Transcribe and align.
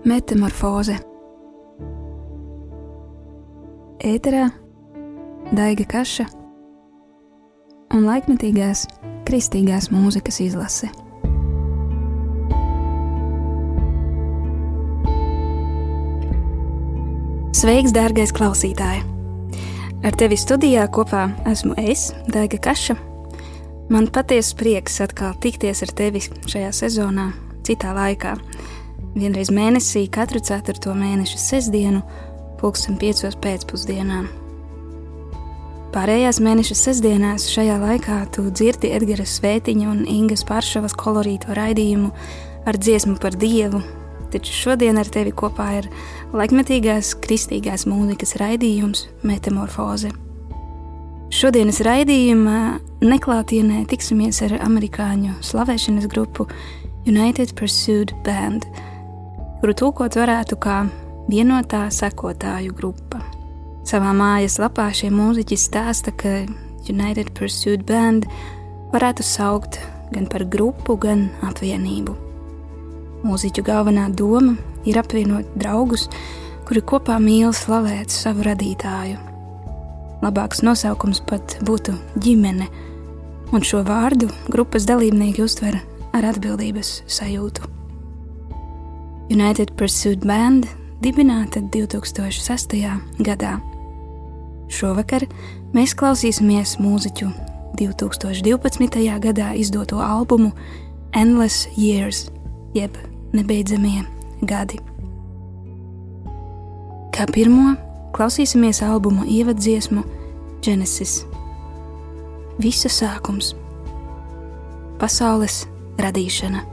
Metamorfoze 0.00 0.94
Ēterā 4.00 4.46
Daiga 5.52 5.84
Kaša 5.84 6.24
un 7.92 8.06
laikmetīgās 8.08 8.86
kristīgās 9.28 9.90
mūzikas 9.92 10.40
izlase. 10.40 10.88
Sveiks, 17.60 17.92
dārgais 17.92 18.32
klausītāj! 18.32 19.02
Ar 20.00 20.16
tevi 20.16 20.40
studijā 20.40 20.86
kopā 20.88 21.26
esmu 21.50 21.76
es, 21.76 22.14
Daiga 22.32 22.56
Kaša. 22.70 22.96
Man 23.92 24.08
patiesi 24.08 24.56
prieks 24.56 24.96
atkal 25.04 25.36
tikties 25.44 25.84
ar 25.84 25.92
tevi 25.92 26.24
šajā 26.24 26.72
sezonā, 26.72 27.34
citā 27.68 27.92
laikā. 27.92 28.38
Vienreiz 29.10 29.48
mēnesī, 29.50 30.04
katru 30.06 30.38
4. 30.38 30.92
mēneša 30.94 31.38
sestdienu, 31.42 32.04
pulksten 32.60 32.94
5. 32.94 33.32
pēcpusdienā. 33.42 34.20
Pārējās 35.90 36.38
mēneša 36.38 36.76
sestdienās 36.78 37.48
šajā 37.50 37.80
laikā 37.82 38.20
tu 38.30 38.44
dzirdi 38.54 38.92
Edgara 38.94 39.24
Svētiņa 39.26 39.88
un 39.90 40.04
Ingas 40.06 40.44
Pāršavas 40.46 40.94
kolorīto 40.94 41.56
raidījumu 41.58 42.12
ar 42.70 42.78
dziesmu 42.78 43.16
par 43.18 43.34
Dievu, 43.34 43.80
taču 44.30 44.54
šodien 44.54 45.00
ar 45.02 45.10
tevi 45.10 45.34
kopā 45.34 45.66
ir 45.80 45.88
laikmetīgās 46.30 47.16
kristīgās 47.24 47.88
mūzikas 47.90 48.36
raidījums 48.38 49.08
Metamorfoze. 49.26 50.12
Šodienas 51.34 51.82
raidījumā 51.82 52.60
neklātienē 53.02 53.82
tiksimies 53.90 54.38
ar 54.46 54.54
amerikāņu 54.68 55.40
slavēšanas 55.50 56.06
grupu 56.14 56.46
United 57.10 57.56
Pursuit 57.58 58.14
Band, 58.22 58.70
kuru 59.60 59.74
tūkot 59.76 60.16
varētu 60.16 60.56
kā 60.60 60.80
vienotā 61.28 61.84
sekotāju 61.92 62.72
grupa. 62.76 63.20
Savā 63.84 64.12
mājas 64.16 64.58
lapā 64.60 64.88
šie 64.96 65.10
mūziķi 65.12 65.56
stāsta, 65.60 66.12
ka 66.16 66.44
United 66.88 67.32
Pursuit 67.36 67.84
Band 67.86 68.26
varētu 68.94 69.24
saukt 69.26 69.78
gan 70.14 70.26
par 70.30 70.46
grupu, 70.48 70.96
gan 71.00 71.28
apvienību. 71.46 72.16
Mūziķu 73.24 73.64
galvenā 73.66 74.08
doma 74.16 74.56
ir 74.88 74.98
apvienot 75.00 75.48
draugus, 75.60 76.06
kuri 76.68 76.80
kopā 76.80 77.18
mīl 77.20 77.52
slavēt 77.56 78.12
savu 78.14 78.46
radītāju. 78.46 79.18
Labāks 80.24 80.64
nosaukums 80.64 81.20
pat 81.28 81.58
būtu 81.64 81.96
ģimene, 82.20 82.68
un 83.52 83.64
šo 83.66 83.82
vārdu 83.84 84.30
grupas 84.48 84.88
dalībnieki 84.88 85.44
uztver 85.44 85.80
ar 86.16 86.30
atbildības 86.32 87.00
sajūtu. 87.08 87.79
United 89.30 89.76
Pursuit 89.78 90.26
Band 90.26 90.66
dibināta 91.02 91.60
2006. 91.62 92.74
gadā. 93.22 93.52
Šovakar 94.70 95.22
mēs 95.70 95.94
klausīsimies 95.94 96.72
mūziķu 96.82 97.28
2012. 97.78 99.04
gadā 99.22 99.52
izdoto 99.54 100.00
albumu 100.02 100.50
Endless 101.14 101.68
Years, 101.78 102.26
jeb 102.74 102.98
nebeidzamie 103.30 104.02
gadi. 104.42 104.80
Kā 107.14 107.28
pirmo 107.30 107.76
klausīsimies 108.10 108.82
albuma 108.82 109.28
ievaddziesmu 109.30 110.02
Genesis. 110.62 111.20
Visa 112.58 112.90
sākums, 112.90 113.54
pasaules 114.98 115.62
radīšana, 116.02 116.66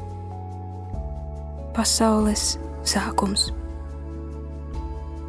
pasaules 1.77 2.55
sākums, 2.89 3.51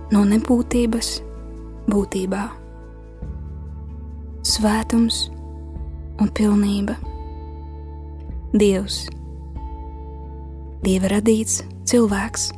no 0.08 0.22
nebūtības 0.24 1.10
būtībā, 1.92 2.46
svētums 4.48 5.26
un 6.22 6.32
pilnība. 6.32 6.96
Dievs. 8.56 9.02
Dieva 10.80 11.12
radīts 11.12 11.60
cilvēks, 11.90 12.48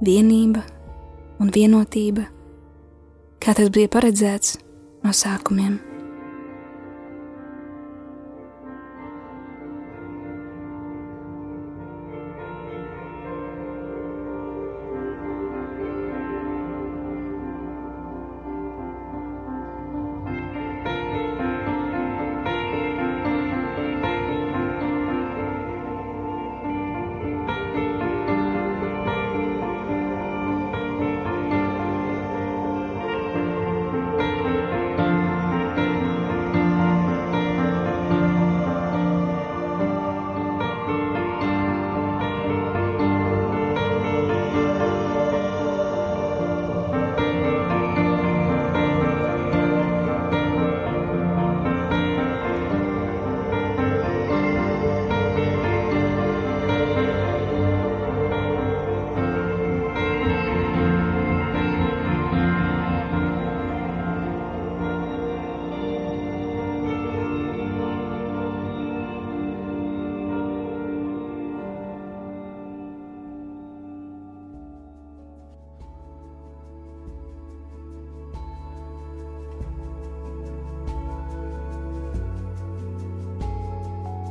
vienība 0.00 0.64
un 1.44 1.52
vienotība, 1.52 2.24
kā 3.36 3.52
tas 3.58 3.68
bija 3.74 3.92
paredzēts 3.92 4.56
no 5.04 5.12
sākumiem. 5.12 5.91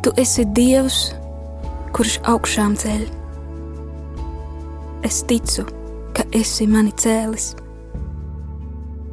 Tu 0.02 0.10
esi 0.18 0.42
Dievs, 0.50 1.12
kurš 1.94 2.16
augšām 2.26 2.74
ceļ. 2.82 3.04
Es 5.06 5.20
ticu, 5.30 5.68
ka 6.18 6.26
esi 6.34 6.66
mani 6.66 6.90
cēlis. 6.98 7.52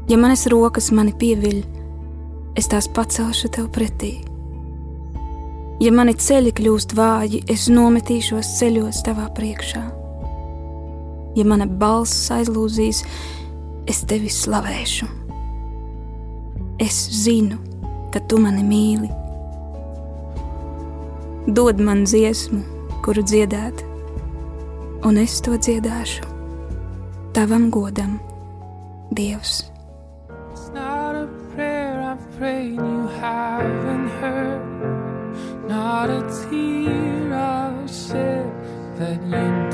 Ja 0.09 0.17
manas 0.17 0.47
rokas 0.49 0.89
mani 0.97 1.13
pieviļ, 1.13 1.59
es 2.57 2.73
tās 2.73 2.89
pacelšu 2.89 3.53
tev 3.53 3.69
pretī. 3.77 4.15
Ja 5.85 5.93
mani 5.93 6.17
ceļi 6.17 6.55
kļūst 6.57 6.97
vāji, 6.97 7.43
es 7.53 7.69
nometīšos 7.69 8.57
ceļos 8.57 9.05
tavā 9.05 9.29
priekšā. 9.37 9.85
Ja 11.37 11.45
mana 11.53 11.69
balss 11.69 12.33
aizlūzīs, 12.33 13.05
es 13.85 14.05
tevi 14.09 14.33
slavēšu. 14.33 15.13
Es 16.81 17.05
zinu, 17.21 17.61
ka 18.09 18.25
tu 18.25 18.41
mani 18.41 18.65
mīli 18.65 19.28
dod 21.55 21.81
man 21.81 22.05
dziesmu, 22.05 22.63
kuru 23.05 23.23
dziedāt, 23.25 23.85
un 25.05 25.17
es 25.17 25.41
to 25.41 25.57
dziedāšu 25.57 26.39
tavam 27.33 27.71
godam, 27.71 28.19
Dievs. 29.11 29.71
Prayed 32.39 32.77
you 32.77 33.09
haven't 33.21 34.09
heard, 34.21 34.63
not 35.69 36.09
a 36.09 36.23
tear 36.23 37.35
I've 37.35 37.91
shed 37.91 38.47
that 38.97 39.21
you 39.25 39.68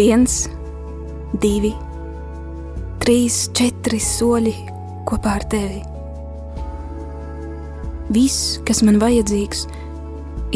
Viens, 0.00 0.46
divi, 1.42 1.74
trīs, 3.02 3.34
četri 3.52 3.98
soļi 4.00 4.54
kopā 5.04 5.34
ar 5.36 5.44
tevi. 5.52 5.82
Viss, 8.16 8.54
kas 8.64 8.80
man 8.86 8.96
vajadzīgs, 9.02 9.66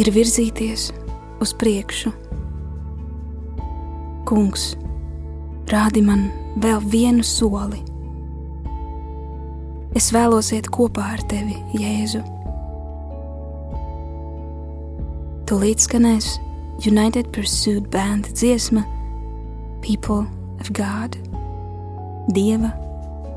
ir 0.01 0.09
virzīties 0.15 0.87
uz 1.45 1.53
priekšu. 1.61 2.15
Kungs, 4.31 4.65
rādi 5.69 6.01
man 6.09 6.25
vēl 6.65 6.81
vienu 6.97 7.27
soli. 7.29 7.83
Es 9.93 10.09
vēlos 10.17 10.55
iet 10.57 10.73
kopā 10.73 11.11
ar 11.19 11.27
tevi, 11.29 11.59
Jēzu. 11.77 12.25
Tūlīt 15.45 15.85
skanēs 15.85 16.33
United 16.89 17.29
Pursuit 17.37 17.93
Band 17.93 18.33
dziesma 18.33 18.89
people 19.85 20.27
of 20.61 20.73
God, 20.73 21.19
Dieva 22.33 22.73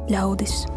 ļaudis. 0.07 0.76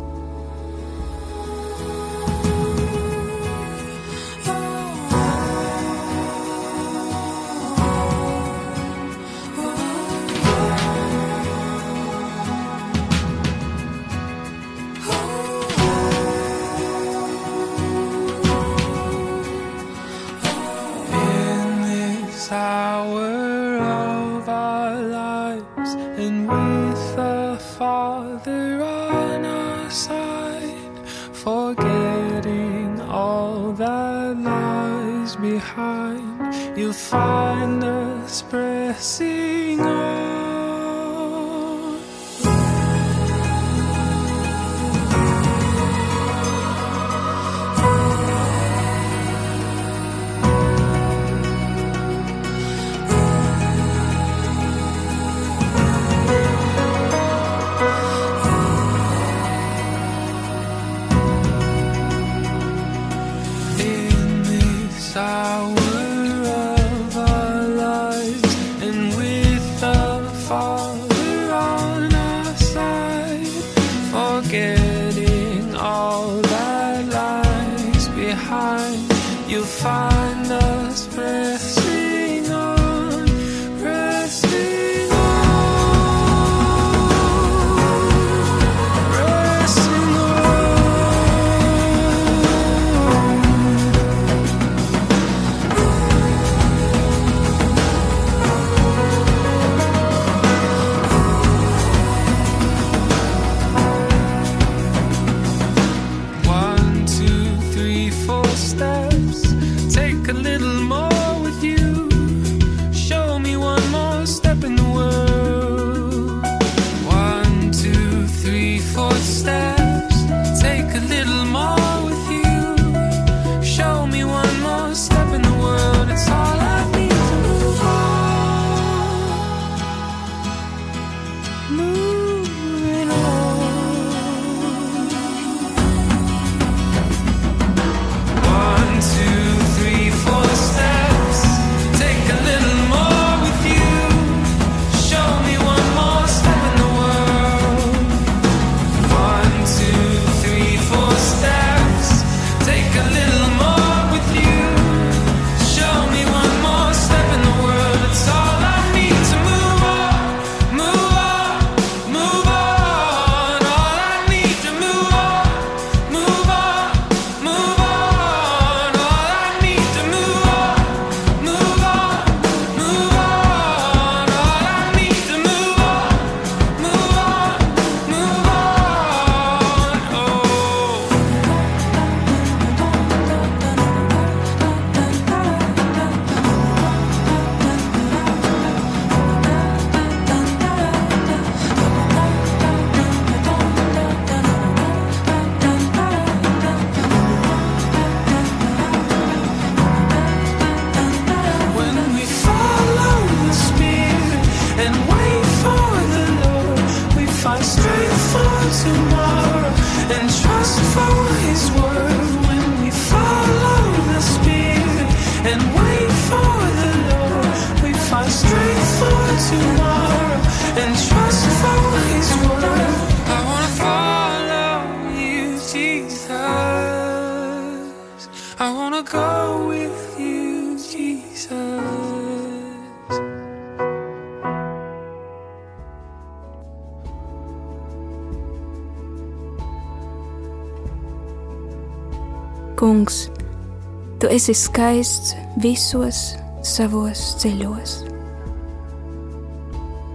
Tu 244.30 244.36
esi 244.36 244.52
skaists 244.54 245.32
visos 245.58 246.18
savos 246.62 247.18
ceļos. 247.42 247.96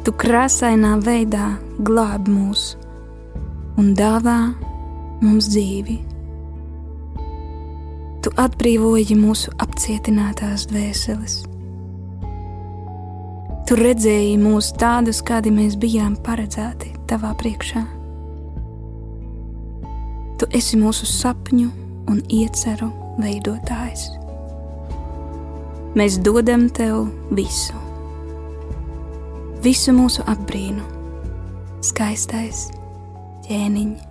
Tu 0.08 0.14
krāsainā 0.24 0.94
veidā 1.04 1.50
glāb 1.84 2.30
mūs 2.32 2.64
un 3.76 3.92
dāvā 4.00 4.38
mums 5.20 5.52
dzīvi. 5.52 5.98
Tu 8.24 8.36
atbrīvoji 8.40 9.20
mūsu 9.20 9.52
apcietinātās 9.68 10.70
dvēseles. 10.72 11.40
Tu 13.68 13.84
redzēji 13.84 14.40
mūs 14.40 14.78
tādus, 14.80 15.20
kādi 15.28 15.52
mēs 15.52 15.76
bijām 15.76 16.16
paredzēti 16.24 16.96
tavā 17.12 17.36
priekšā. 17.36 17.84
Tu 20.40 20.56
esi 20.56 20.80
mūsu 20.80 21.04
sapņu 21.04 21.74
un 22.08 22.30
ieceru 22.32 22.96
veidotājs. 23.22 24.10
Mēs 25.96 26.18
dodam 26.24 26.68
tev 26.76 27.06
visu, 27.36 27.78
visu 29.64 29.96
mūsu 29.96 30.26
apbrīnu, 30.28 30.84
skaistais 31.86 32.68
ķēniņš, 33.48 34.05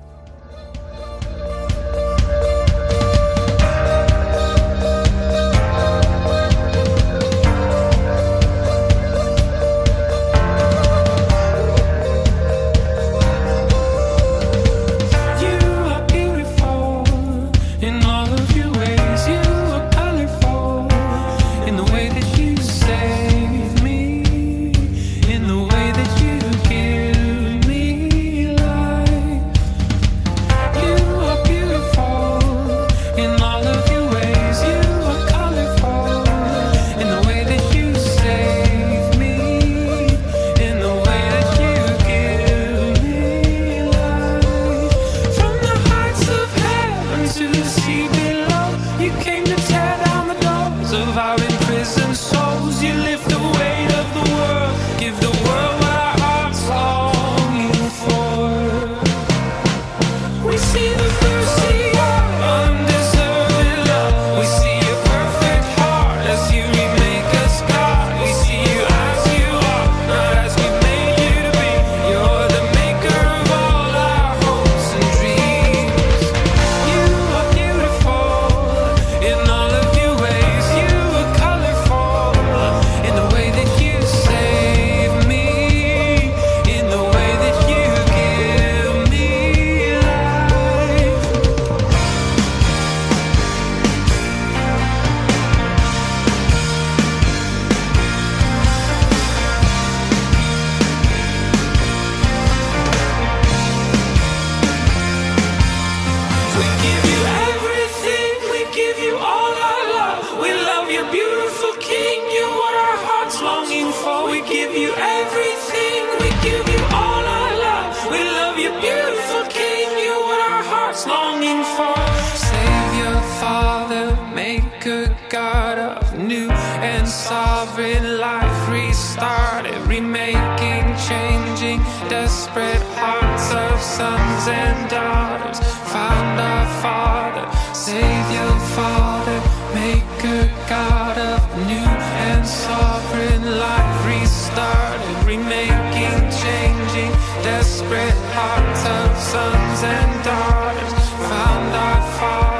Desperate 132.09 132.85
hearts 133.01 133.53
of 133.53 133.81
sons 133.81 134.49
and 134.49 134.91
daughters. 134.91 135.59
Find 135.93 136.41
our 136.41 136.67
Father, 136.85 137.47
Savior, 137.75 138.51
Father 138.77 139.39
Maker, 139.75 140.43
God 140.69 141.17
of 141.19 141.41
new 141.67 141.91
and 142.29 142.47
sovereign 142.47 143.59
life. 143.59 144.07
Restarted, 144.07 145.17
remaking, 145.25 146.21
changing. 146.43 147.13
Desperate 147.43 148.19
hearts 148.37 148.83
of 149.01 149.11
sons 149.33 149.81
and 149.83 150.13
daughters. 150.25 150.93
Found 151.29 151.75
our 151.75 152.03
Father. 152.19 152.54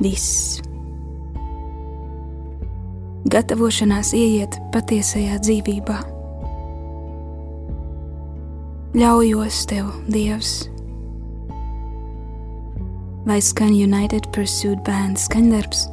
viss. 0.00 0.60
Gatavošanās 3.30 4.14
ieiet 4.16 4.56
patiesajā 4.74 5.36
dzīvībā. 5.44 5.98
Ļaujos 8.96 9.60
tev, 9.70 9.92
Dievs! 10.10 10.64
Lai 13.28 13.38
skan 13.44 13.70
United 13.76 14.26
Pursuit 14.34 14.80
Band 14.88 15.20
skandarbs 15.20 15.84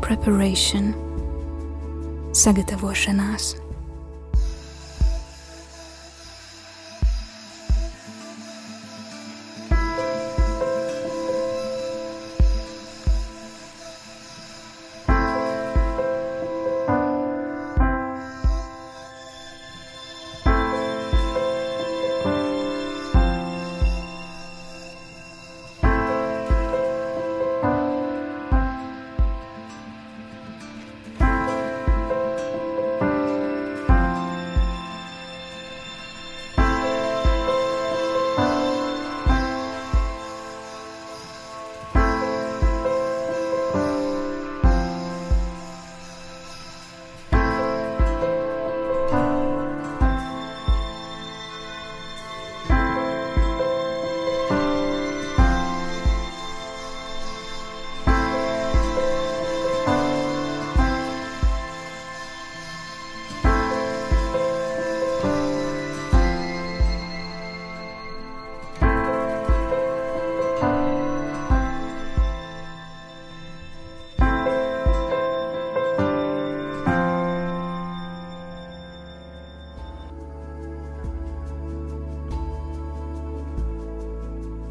Preparation 0.00 0.94
Sagatavošanās. 2.32 3.63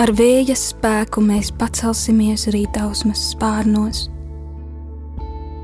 Ar 0.03 0.09
vēja 0.11 0.51
spēku 0.59 1.21
mēs 1.23 1.53
pacelsimies 1.55 2.49
rītausmas 2.51 3.21
spārnos. 3.29 4.09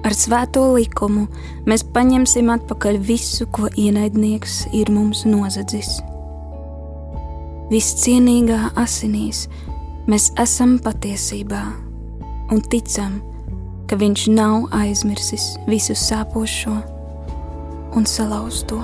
Ar 0.07 0.13
svēto 0.15 0.61
likumu 0.77 1.25
mēs 1.67 1.83
paņemsim 1.91 2.47
atpakaļ 2.53 3.01
visu, 3.03 3.49
ko 3.51 3.67
ienaidnieks 3.67 4.61
ir 4.79 4.93
mums 4.95 5.25
nozadzis. 5.27 5.97
Viscienīgā 7.73 8.61
asinīs 8.79 9.41
mēs 10.07 10.29
esam 10.39 10.77
patiesībā 10.87 11.59
un 12.55 12.63
ticam, 12.71 13.19
ka 13.91 13.99
viņš 13.99 14.23
nav 14.37 14.69
aizmirsis 14.79 15.49
visu 15.67 15.97
sāpošo 15.99 16.77
un 17.91 18.07
salauzto. 18.07 18.79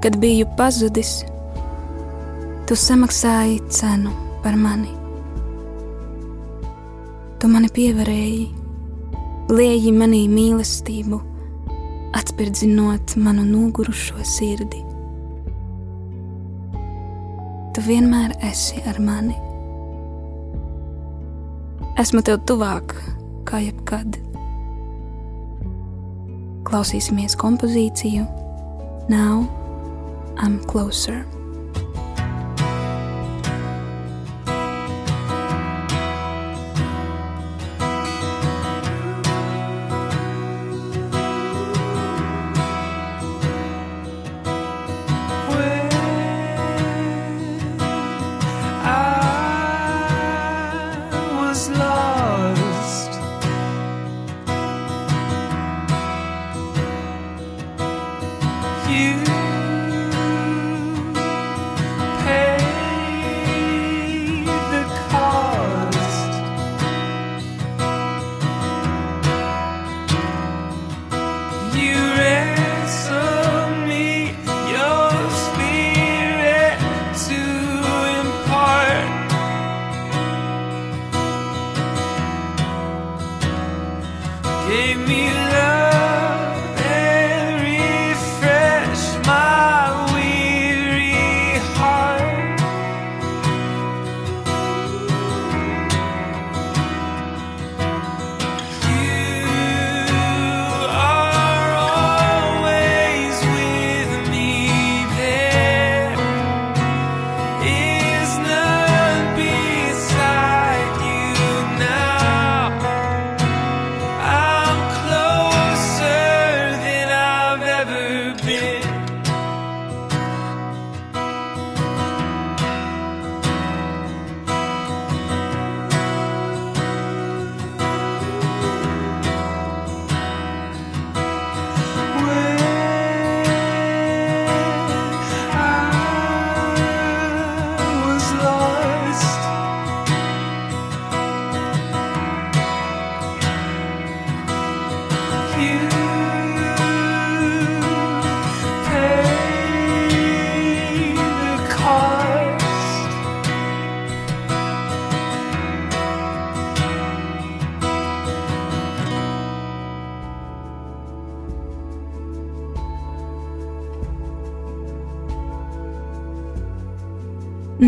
Kad 0.00 0.16
biju 0.16 0.46
pazudis, 0.56 1.24
tu 2.68 2.76
samaksāji 2.76 3.58
cenu 3.68 4.12
par 4.42 4.56
mani. 4.56 4.94
Tu 7.40 7.48
mani 7.48 7.68
pievarēji, 7.68 8.46
lieji 9.52 9.92
manī 9.92 10.22
mīlestību, 10.32 11.20
atspirdzinot 12.16 13.18
manu 13.20 13.44
nogurušo 13.44 14.24
sirdi. 14.24 14.80
Tu 17.76 17.86
vienmēr 17.90 18.38
esi 18.48 18.80
ar 18.88 19.04
mani. 19.04 19.36
Esmu 22.00 22.24
tev 22.24 22.40
tuvāk 22.48 22.96
kā 23.44 23.60
jebkad. 23.68 24.16
Klausīsimies 26.64 27.36
kompozīciju 27.36 28.28
Now 29.10 29.59
I'm 30.36 30.60
Closer. 30.64 31.26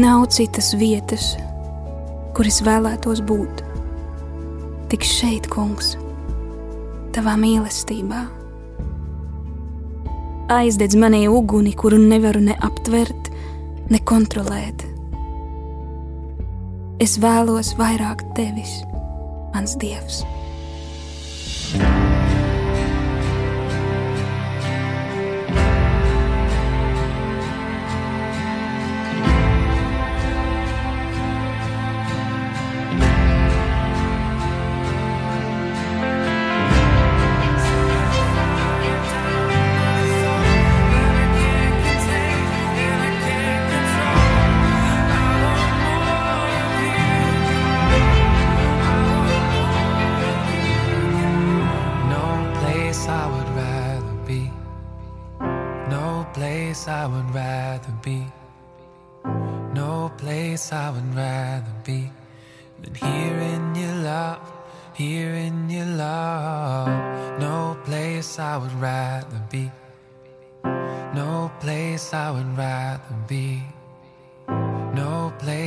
Nav 0.02 0.24
citas 0.34 0.72
vietas, 0.74 1.36
kur 2.34 2.48
es 2.50 2.56
vēlētos 2.66 3.20
būt. 3.22 3.60
Tik 4.90 5.04
šeit, 5.06 5.44
kungs, 5.52 5.92
tavā 7.14 7.36
mīlestībā. 7.38 8.24
Aizdedz 10.56 10.98
manī 10.98 11.20
uguni, 11.30 11.76
kuru 11.78 12.00
nevaru 12.02 12.42
ne 12.48 12.56
aptvert, 12.66 13.30
ne 13.94 14.02
kontrolēt. 14.10 14.82
Es 16.98 17.14
vēlos 17.22 17.76
vairāk 17.78 18.26
tevis, 18.34 18.80
mans 19.54 19.78
dievs. 19.78 20.24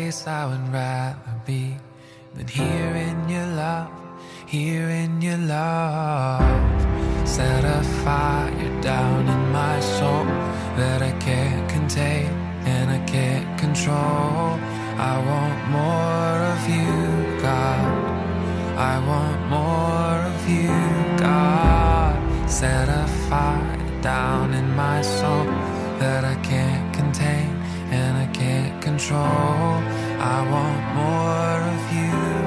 Place 0.06 0.28
I 0.28 0.46
would 0.46 0.68
rather 0.72 1.36
be 1.48 1.78
than 2.36 2.48
here 2.48 2.94
in 3.10 3.28
your 3.28 3.48
love, 3.63 3.89
here 4.46 4.88
in 5.04 5.20
your 5.20 5.38
love. 5.38 7.28
Set 7.28 7.63
a 7.78 7.82
fire 8.04 8.82
down 8.82 9.22
in 9.36 9.44
my 9.52 9.80
soul 9.80 10.26
that 10.80 11.02
I 11.02 11.12
can't 11.28 11.68
contain 11.78 12.30
and 12.74 12.86
I 12.98 13.02
can't 13.15 13.50
control. 13.60 14.48
I 15.12 15.15
want 15.32 15.60
more 15.78 16.38
of 16.54 16.62
you, 16.78 16.94
God. 17.48 17.86
I 18.91 18.96
want 19.12 19.39
more 19.58 20.18
of 20.34 20.41
you, 20.58 20.78
God. 21.18 22.15
Set 22.48 22.88
a 23.04 23.08
fire 23.28 24.02
down 24.02 24.54
in 24.54 24.68
my 24.76 25.02
soul 25.02 25.46
that 26.02 26.24
I 26.24 26.36
can't 26.52 26.94
contain 26.94 27.55
control. 28.97 29.19
I 29.19 30.38
want 30.51 30.81
more 30.95 31.60
of 31.75 31.84
you, 31.97 32.44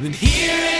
Then 0.00 0.14
here 0.14 0.79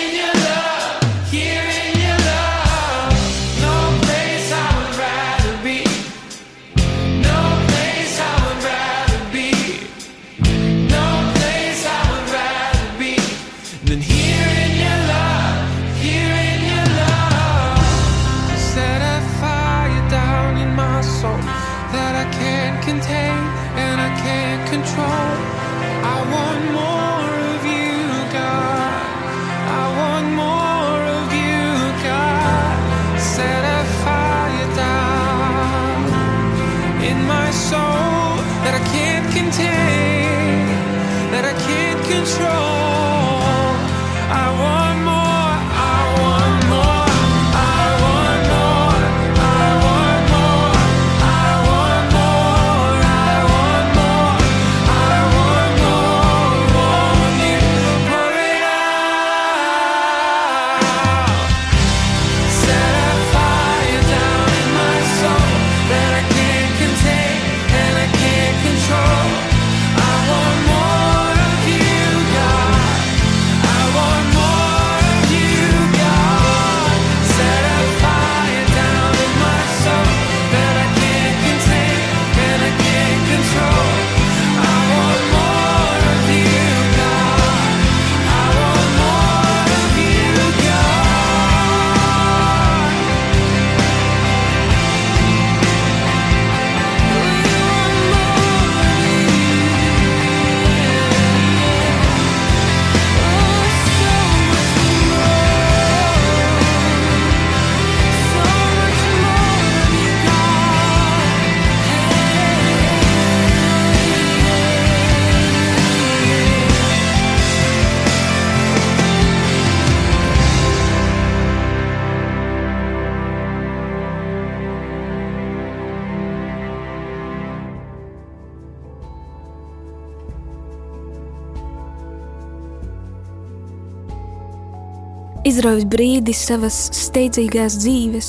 izrauj 135.61 135.83
brīdi 135.93 136.33
savas 136.33 136.77
steidzīgās 136.97 137.75
dzīves, 137.83 138.29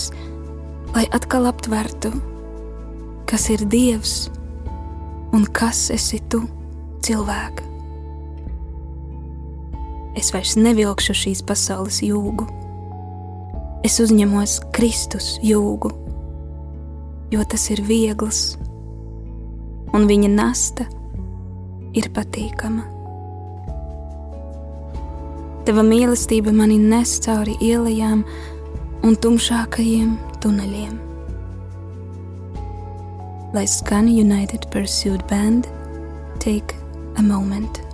lai 0.92 1.06
atkal 1.16 1.46
aptvertu, 1.48 2.10
kas 3.24 3.46
ir 3.54 3.64
Dievs 3.72 4.26
un 5.32 5.46
kas 5.56 5.86
esi 5.96 6.20
tu, 6.28 6.42
cilvēks. 7.08 7.64
Es 10.20 10.34
vairs 10.36 10.58
nevilkšu 10.60 11.16
šīs 11.22 11.46
pasaules 11.48 12.02
jūgu. 12.04 12.50
Es 13.88 13.96
uzņemos 14.04 14.60
Kristus 14.76 15.38
jūgu, 15.40 15.96
jo 17.32 17.48
tas 17.48 17.70
ir 17.72 17.80
viegls, 17.88 18.58
un 19.96 20.12
viņa 20.12 20.36
nasta 20.36 20.92
ir 21.96 22.12
patīkama. 22.12 23.01
Tava 25.62 25.84
mīlestība 25.86 26.50
mani 26.58 26.80
nes 26.82 27.20
cauri 27.22 27.54
ielām 27.62 28.24
un 29.06 29.18
tumšākajiem 29.22 30.16
tuneļiem. 30.42 30.98
Lai 33.54 33.68
skan 33.70 34.10
United 34.10 34.66
Pursuit 34.74 35.22
Band, 35.30 35.70
take 36.40 36.74
a 37.18 37.22
moment. 37.22 37.91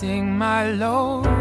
lifting 0.00 0.38
my 0.38 0.70
load. 0.70 1.37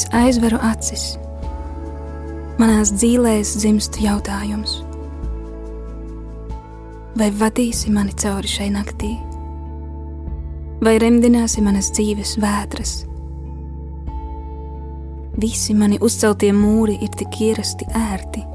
Es 0.00 0.06
aizveru 0.16 0.56
acis. 0.64 1.02
Manās 2.56 2.88
dzīvēs 2.94 3.50
dzimst 3.60 3.98
jautājums. 4.00 4.78
Vai 7.20 7.26
vadīsi 7.36 7.90
mani 7.92 8.14
cauri 8.16 8.48
šai 8.48 8.70
naktī, 8.72 9.10
vai 10.80 10.94
remdināsi 11.02 11.60
manas 11.60 11.90
dzīves 11.92 12.32
vētras? 12.40 12.94
Visi 15.42 15.76
mani 15.76 15.98
uzceltie 16.00 16.54
mūri 16.56 16.96
ir 17.04 17.12
tik 17.20 17.36
ierasti 17.50 17.88
ērti, 18.00 18.46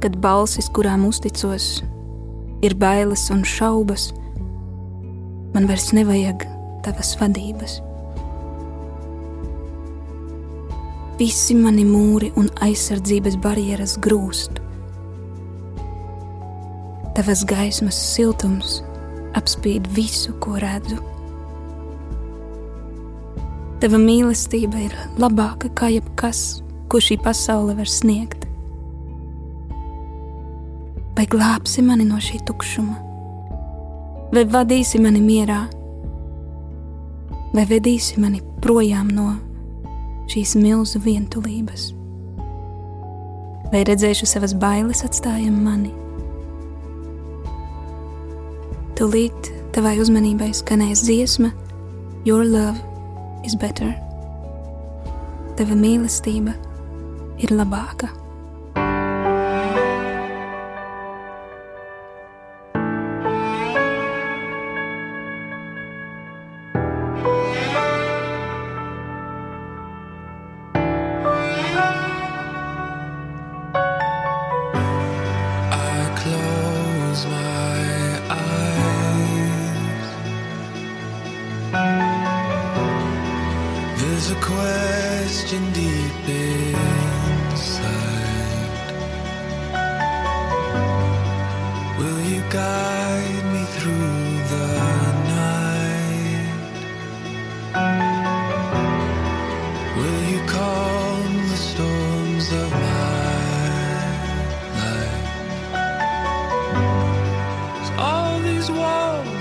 kad 0.00 0.16
balsis, 0.24 0.70
kurām 0.72 1.04
uzticos, 1.10 1.82
ir 2.64 2.78
bailes 2.80 3.26
un 3.36 3.44
šaubas, 3.44 4.08
man 5.52 5.68
vairs 5.68 5.90
nevajag 5.92 6.48
tavas 6.88 7.12
vadības. 7.20 7.82
Visi 11.18 11.56
mani 11.58 11.82
mūri 11.82 12.28
un 12.38 12.46
aizsardzības 12.62 13.40
barjeras 13.42 13.96
grūst. 13.98 14.60
Tavas 17.16 17.40
gaismas 17.42 17.96
siltums 17.98 18.76
apspīd 19.34 19.88
visu, 19.96 20.36
ko 20.38 20.54
redzu. 20.62 21.00
Tava 23.82 23.98
mīlestība 23.98 24.84
ir 24.84 24.94
labāka 25.18 25.72
kā 25.74 25.88
jebkas, 25.96 26.60
ko 26.86 27.02
šī 27.02 27.18
pasaule 27.26 27.74
var 27.80 27.90
sniegt. 27.90 28.46
Vai 31.18 31.26
glābsi 31.26 31.82
mani 31.82 32.06
no 32.06 32.22
šī 32.22 32.44
tukšuma, 32.46 32.94
vai 34.38 34.46
vadīsi 34.54 35.02
mani 35.02 35.26
mierā, 35.26 35.60
vai 37.58 37.68
vedīsi 37.74 38.22
mani 38.22 38.44
projām 38.62 39.10
no 39.10 39.32
šīs 40.28 40.56
milzu 40.60 41.00
vientulības? 41.04 41.92
Vai 43.72 43.84
redzēšu 43.84 44.28
savas 44.28 44.54
bailes 44.56 45.04
atstājam 45.04 45.56
mani? 45.64 45.92
Tūlīt 48.98 49.52
tavai 49.76 49.98
uzmanībai 50.02 50.50
skanēs 50.56 51.04
dziesma, 51.06 51.52
Your 52.24 52.44
love 52.44 52.80
is 53.46 53.54
better. 53.54 53.94
Tava 55.56 55.76
mīlestība 55.78 56.52
ir 57.40 57.54
labāka. 57.54 58.10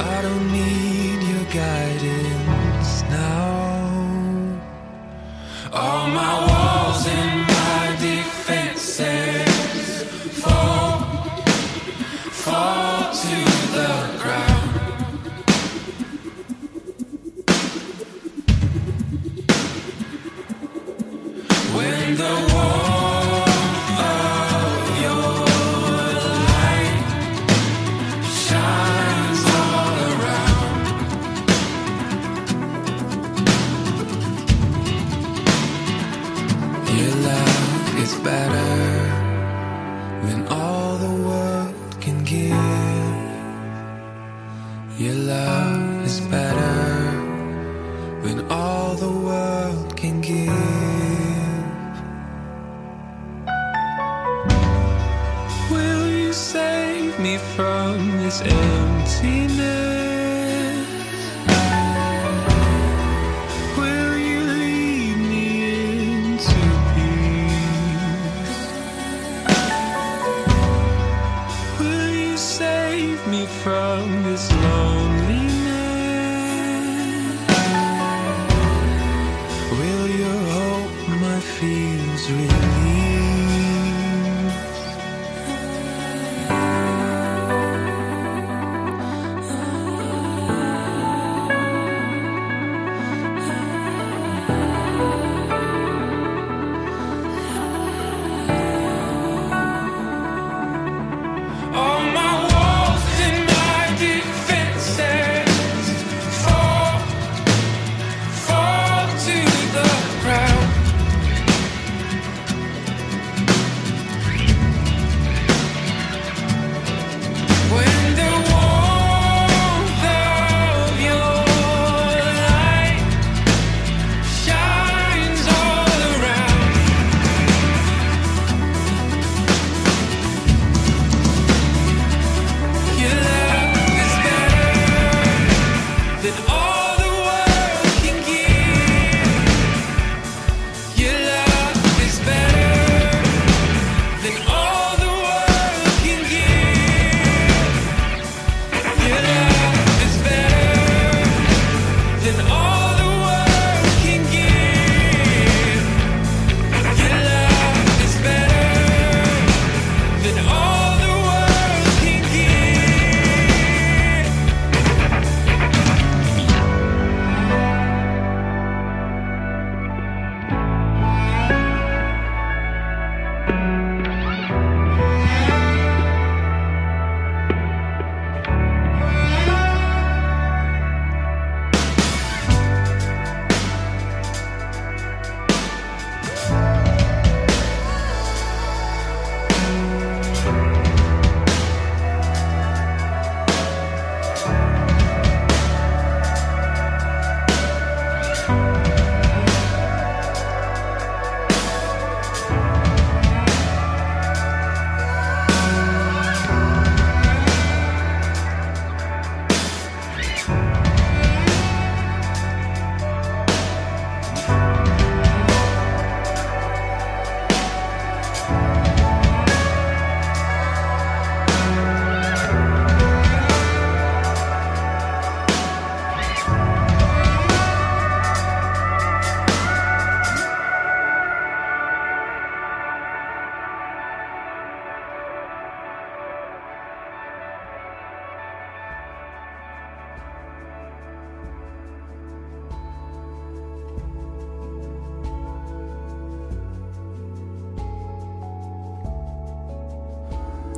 I 0.00 0.22
don't 0.22 0.48
need 0.50 1.22
your 1.22 1.44
guidance 1.54 2.01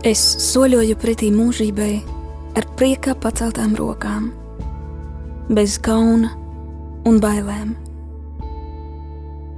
Es 0.05 0.20
soļoju 0.50 0.98
pretī 1.00 1.30
mūžībai 1.32 1.94
ar 2.61 2.66
priekā 2.76 3.14
paceltām 3.16 3.70
rokām, 3.78 4.26
bez 5.48 5.78
kauna 5.80 6.28
un 7.09 7.16
bailēm. 7.22 7.70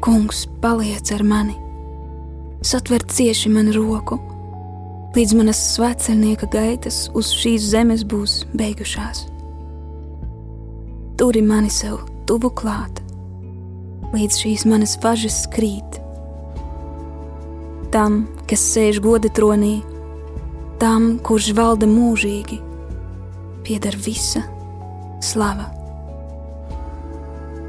Kungs, 0.06 0.44
paliec 0.62 1.10
ar 1.16 1.24
mani, 1.26 1.56
satver 2.62 3.02
cieši 3.10 3.50
manu 3.56 3.74
roku, 3.74 4.20
līdz 5.16 5.34
manas 5.40 5.64
svētceļnieka 5.72 6.50
gaitas 6.54 7.00
uz 7.18 7.32
šīs 7.34 7.66
zemes 7.72 8.06
būs 8.06 8.36
beigušās. 8.54 9.24
Turi 11.18 11.42
mani 11.42 11.74
sev 11.74 12.06
tuvu 12.30 12.52
klāt, 12.54 13.02
līdz 14.14 14.40
šīs 14.44 14.68
manas 14.70 14.94
važas 15.02 15.42
krīt. 15.50 15.98
Tam, 17.90 18.28
kas 18.46 18.62
sēž 18.70 19.02
goda 19.02 19.26
tronī, 19.34 19.80
tam, 20.80 21.16
kurš 21.24 21.52
valda 21.56 21.88
mūžīgi, 21.88 22.58
pieder 23.66 23.96
visa 24.04 24.44
slava. 25.24 25.70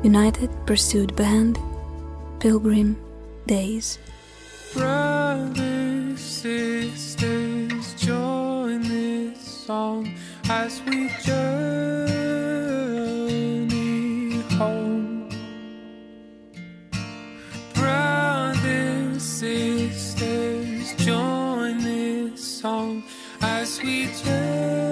United 0.03 0.49
Pursuit 0.65 1.15
Band, 1.15 1.57
Pilgrim 2.39 2.95
Days. 3.47 3.97
Brothers, 4.73 6.19
sisters, 6.19 7.93
join 7.97 8.81
this 8.83 9.39
song 9.65 10.07
as 10.49 10.81
we 10.85 11.09
journey 11.23 12.16
song 22.67 23.01
as 23.41 23.81
we 23.81 24.07
journey 24.19 24.86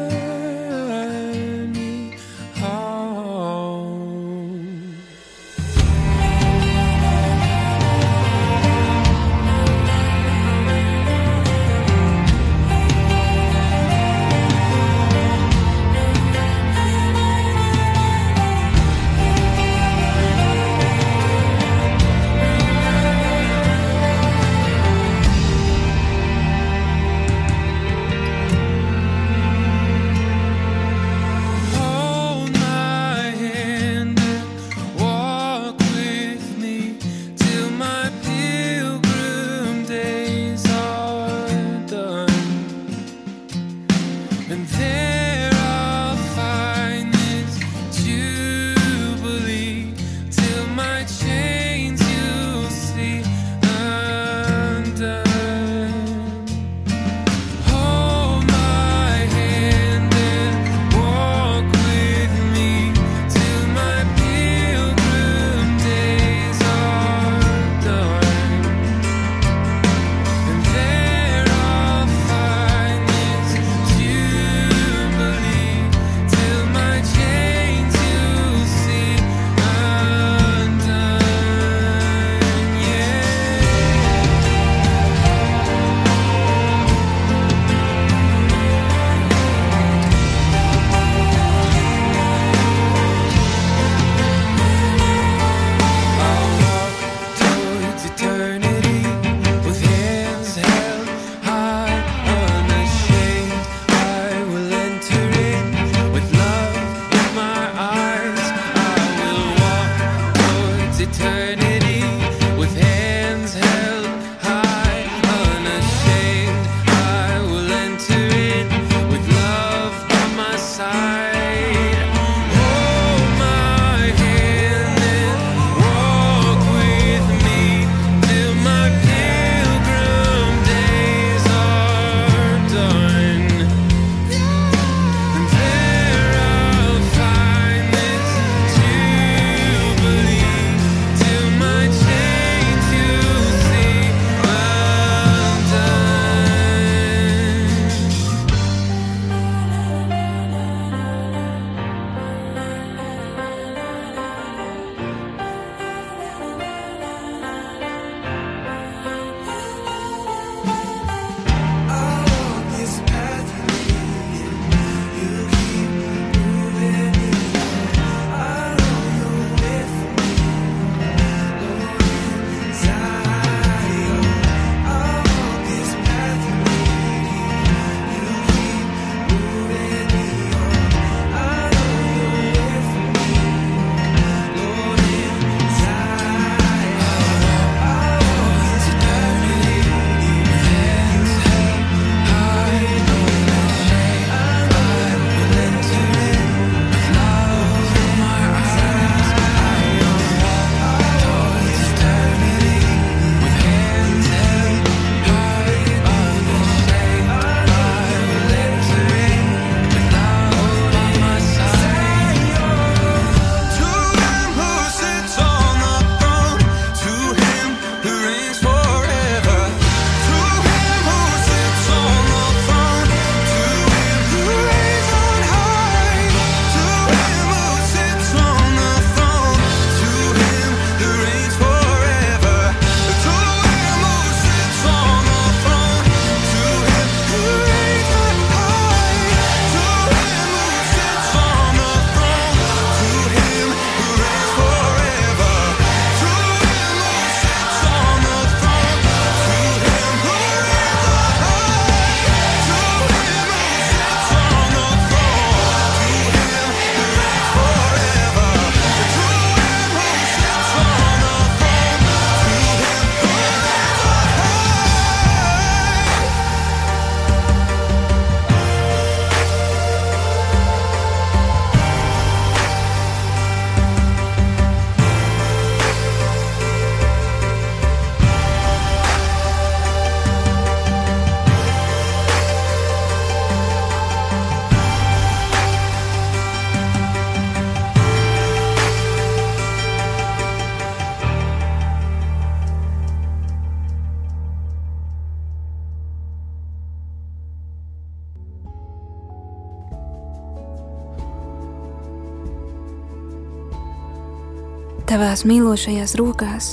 Tavās 305.45 305.59
mīlošajās 305.61 306.15
rokās 306.17 306.67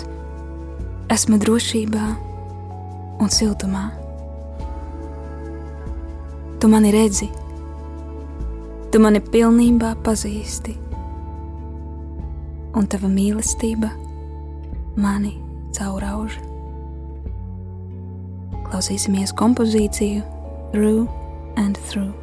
esmu 1.13 1.37
drošībā 1.43 2.05
un 3.21 3.29
siltumā. 3.29 3.83
Tu 6.57 6.71
mani 6.73 6.93
redzi, 6.95 7.29
tu 8.89 9.03
mani 9.05 9.21
pilnībā 9.21 9.93
pazīsti, 10.07 10.73
un 12.73 12.89
tava 12.89 13.13
mīlestība 13.13 13.93
mani 14.97 15.37
caurauž. 15.77 16.41
Klausīsimies 18.71 19.37
kompozīciju 19.37 20.25
Through 20.73 21.13
and 21.61 21.77
Through. 21.77 22.22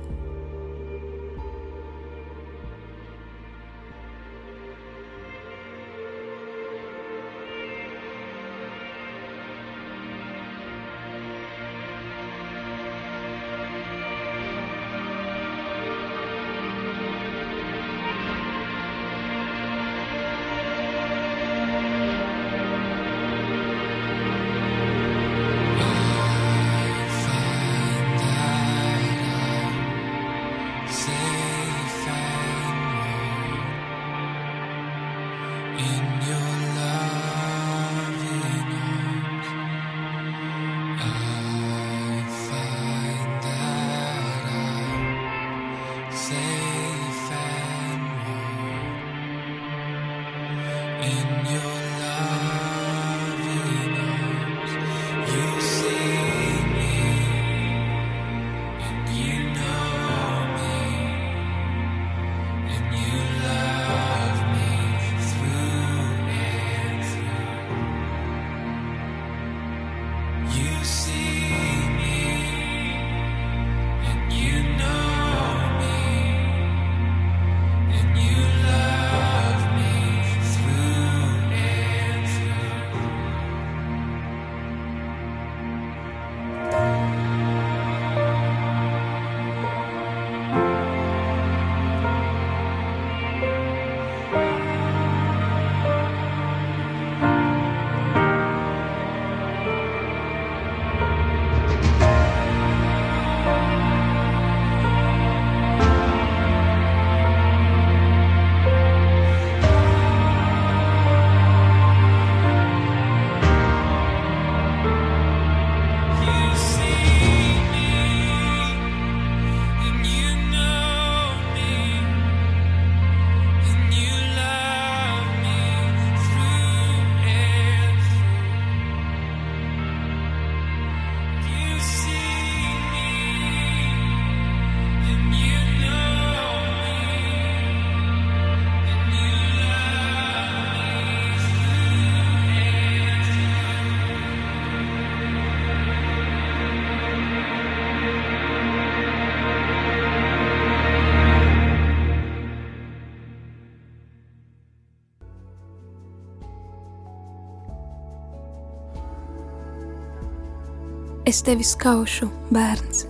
Es 161.30 161.44
tevi 161.46 161.62
skaušu, 161.64 162.26
bērns, 162.50 163.04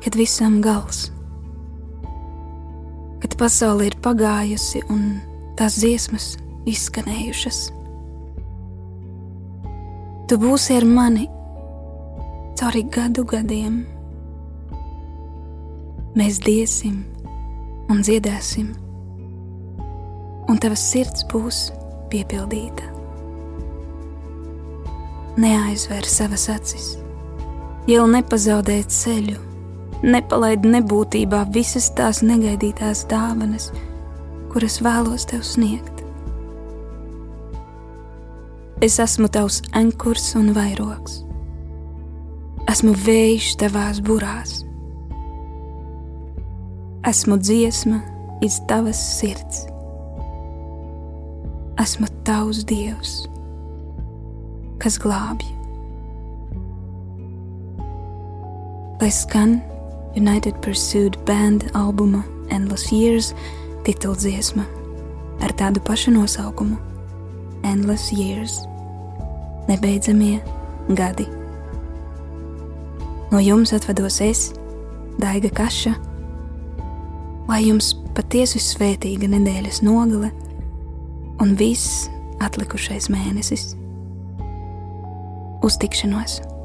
kad 0.00 0.14
visam 0.16 0.62
gals, 0.64 1.10
kad 3.20 3.34
pasaule 3.36 3.90
ir 3.90 3.96
pagājusi 4.00 4.80
un 4.88 5.02
tās 5.58 5.76
dziesmas 5.76 6.28
izskanējušas. 6.72 7.58
Tu 10.30 10.38
būsi 10.40 10.78
ar 10.78 10.86
mani 10.88 11.26
cauri 12.56 12.86
gadu 12.96 13.26
gadiem. 13.28 13.82
Mēs 16.16 16.40
diesim 16.46 17.02
un 17.92 18.00
dziedāsim, 18.00 18.72
un 20.48 20.64
tavas 20.64 20.86
sirds 20.94 21.28
būs 21.28 21.60
piepildīta 22.08 22.89
neaizver 25.36 26.06
savas 26.06 26.48
acis, 26.50 26.96
jau 27.90 28.06
nepazaudē 28.10 28.80
ceļu, 28.90 29.38
nepalaid 30.02 30.66
nebūtībā 30.66 31.44
visas 31.54 31.90
tās 31.96 32.22
negaidītās 32.26 33.04
dāvanas, 33.10 33.70
kuras 34.50 34.80
vēlos 34.82 35.28
tev 35.30 35.44
sniegt. 35.46 36.02
Es 38.80 38.96
esmu 39.02 39.28
tavs 39.28 39.60
ankurs 39.76 40.32
un 40.40 40.54
vairogs, 40.56 41.20
esmu 42.72 42.94
vējš 43.06 43.52
tavās 43.60 44.00
burās, 44.02 44.60
esmu 47.06 47.36
dziesma 47.38 48.00
iz 48.44 48.56
tavas 48.70 49.02
sirds, 49.18 49.66
esmu 51.80 52.08
tavs 52.24 52.64
dievs 52.68 53.29
kas 54.80 54.96
glābj. 55.00 55.44
Lai 59.00 59.10
skan 59.12 59.60
United 60.16 60.60
Pursued 60.64 61.16
Band 61.24 61.70
albuma 61.74 62.24
Endless 62.50 62.92
Years 62.92 63.34
tituldziesma 63.84 64.64
ar 65.40 65.52
tādu 65.56 65.80
pašu 65.84 66.12
nosaukumu- 66.12 66.76
Endless 67.72 68.12
Years- 68.12 68.60
nebeidzamie 69.70 70.40
gadi. 70.88 71.28
No 73.30 73.38
jums 73.38 73.72
atvados 73.72 74.20
es, 74.20 74.52
Daiga 75.18 75.50
Kaša, 75.50 75.94
lai 77.48 77.64
jums 77.66 77.94
patiesi 78.14 78.58
svētīga 78.58 79.28
nedēļas 79.28 79.82
nogale 79.82 80.32
un 81.40 81.54
viss 81.56 82.08
atlikušais 82.40 83.08
mēnesis 83.12 83.79
uz 85.62 85.76
tikšanos! 85.78 86.59